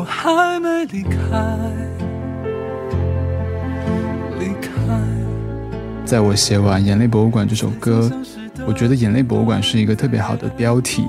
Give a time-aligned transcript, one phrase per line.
[0.00, 1.10] 我还没离开，
[4.38, 4.70] 离开。
[6.06, 8.10] 在我写完《眼泪博物馆》这首歌，
[8.66, 11.04] 我觉得《眼泪博物馆》是一个特别好的标题，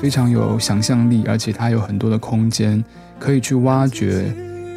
[0.00, 2.82] 非常有想象力，而且它有很多的空间
[3.18, 4.32] 可以去挖掘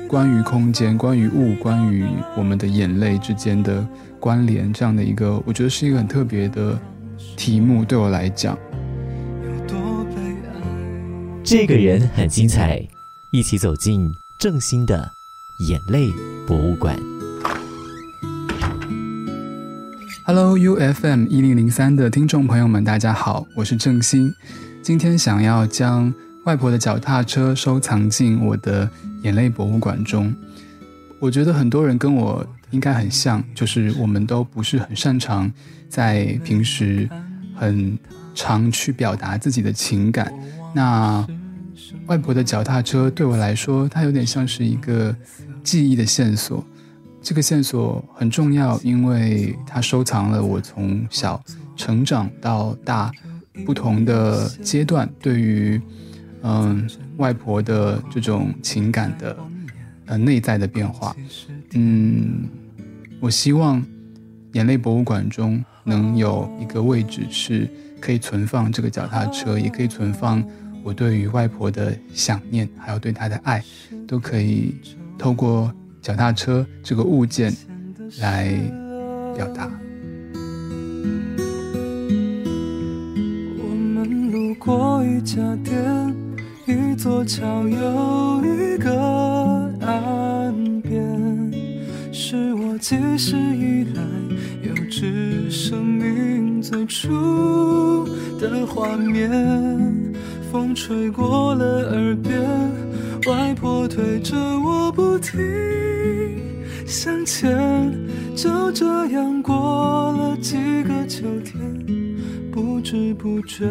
[0.07, 3.87] 关于空间、关于物、关于我们的眼泪之间的
[4.19, 6.75] 关联，这样的一个，我觉得是一个很特别的
[7.37, 8.57] 题目，对我来讲。
[11.43, 12.79] 这个人很精彩，
[13.31, 15.11] 一起走进正兴的
[15.59, 16.11] 眼泪
[16.47, 16.99] 博物馆。
[20.23, 24.33] Hello U F M 一零零三的听众朋友们，大家好，我是正兴。
[24.81, 26.11] 今天想要将
[26.45, 28.89] 外婆的脚踏车收藏进我的
[29.21, 30.33] 眼泪博物馆中。
[31.19, 35.51] 我觉得很多人跟我应该很像，就是我们都不是很擅长
[35.87, 37.07] 在平时
[37.55, 37.95] 很
[38.33, 40.33] 常去表达自己的情感。
[40.73, 41.23] 那
[42.07, 45.15] 外婆的脚踏车对我来说，它有点像是一个
[45.63, 46.63] 记忆的线索。
[47.21, 51.41] 这个线索很重要，因为它收藏了我从小
[51.75, 53.11] 成长到大
[53.65, 55.81] 不同的阶段对于
[56.43, 59.37] 嗯外婆的这种情感的
[60.05, 61.13] 呃内在的变化。
[61.73, 62.47] 嗯，
[63.19, 63.83] 我希望
[64.53, 67.69] 眼泪博物馆中能有一个位置是
[67.99, 70.41] 可以存放这个脚踏车，也可以存放
[70.83, 73.63] 我对于外婆的想念，还有对她的爱，
[74.07, 74.75] 都可以
[75.17, 75.73] 透过。
[76.01, 77.53] 脚踏车这个物件
[78.21, 78.57] 来
[79.35, 79.69] 表达。
[83.57, 86.15] 我们路过一家店，
[86.65, 88.89] 一座桥，有一个
[89.81, 91.51] 岸边，
[92.13, 94.01] 是我记事以来
[94.63, 98.07] 有志生命最初
[98.39, 99.29] 的画面。
[100.51, 102.41] 风吹过了耳边，
[103.27, 105.39] 外婆推着我不停。
[106.87, 107.55] 向前，
[108.35, 109.55] 就这样过
[110.17, 111.61] 了几个秋天，
[112.51, 113.65] 不知不觉。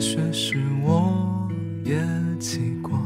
[0.00, 1.50] 学时我
[1.84, 2.00] 也
[2.38, 2.96] 骑过，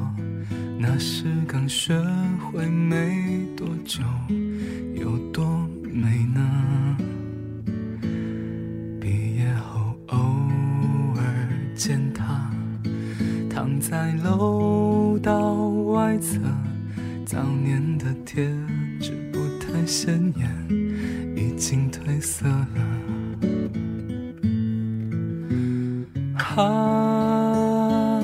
[0.79, 1.99] 那时刚学
[2.39, 4.03] 会没多久，
[4.95, 6.97] 有多美呢？
[9.01, 10.19] 毕业后偶
[11.17, 12.51] 尔见他，
[13.49, 15.55] 躺在楼道
[15.95, 16.41] 外侧，
[17.25, 18.45] 早年的贴
[19.01, 20.69] 纸不太显眼，
[21.35, 23.82] 已经褪色了。
[26.55, 28.23] 啊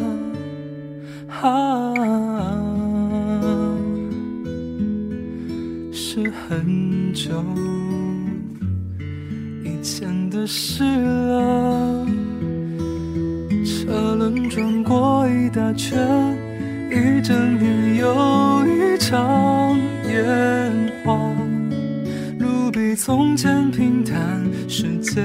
[1.40, 1.94] 啊，
[5.90, 7.42] 是很久
[9.64, 12.06] 以前的事了。
[13.64, 15.98] 车轮转过一大圈，
[16.90, 21.16] 一整年又一场烟花。
[22.38, 25.22] 路比从前平坦，世界。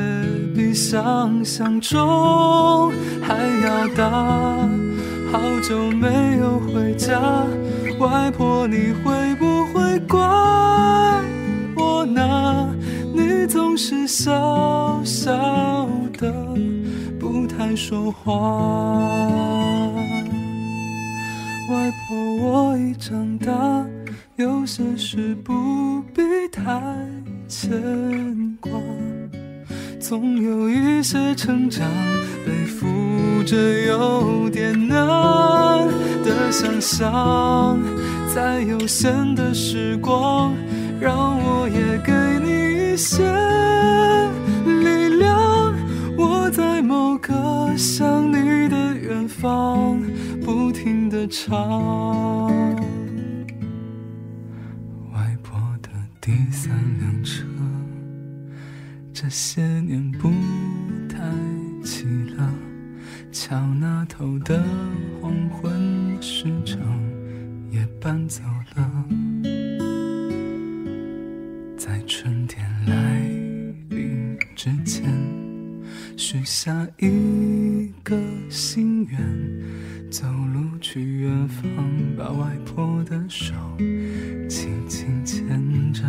[0.73, 2.91] 想象中
[3.21, 4.09] 还要大，
[5.31, 7.19] 好久没有回家，
[7.99, 10.19] 外婆你会不会怪
[11.75, 12.75] 我呢？
[13.13, 15.31] 你总是笑笑
[16.17, 16.33] 的，
[17.19, 18.33] 不太说话。
[21.69, 23.85] 外婆我已长大，
[24.37, 26.81] 有些事不必太
[27.47, 28.71] 牵挂。
[30.03, 31.89] 总有一些成长
[32.45, 33.55] 背负着
[33.87, 34.97] 有点难
[36.25, 37.79] 的想象，
[38.35, 40.53] 在有限的时光，
[40.99, 42.11] 让我也给
[42.43, 43.23] 你一些
[44.65, 45.73] 力量。
[46.17, 47.33] 我在某个
[47.77, 50.01] 想你的远方，
[50.43, 52.51] 不停地唱。
[55.13, 55.89] 外婆的
[56.19, 57.52] 第三辆车。
[59.23, 60.29] 这些年不
[61.07, 61.17] 太
[61.81, 62.03] 起
[62.35, 62.53] 了，
[63.31, 64.61] 桥那头的
[65.21, 66.77] 黄昏时钟
[67.71, 68.43] 也搬走
[68.75, 69.05] 了，
[71.77, 73.21] 在春天来
[73.87, 75.09] 临之前，
[76.17, 81.65] 许下一个心愿，走路去远方，
[82.17, 83.53] 把外婆的手
[84.49, 86.03] 轻轻牵着。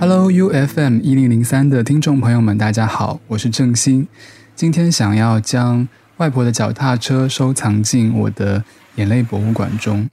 [0.00, 4.06] Hello U F M 一零零三的听众朋友们，大家好，我是郑欣。
[4.54, 8.62] 今天想要将外婆的脚踏车收藏进我的
[8.94, 10.08] 眼泪博物馆中。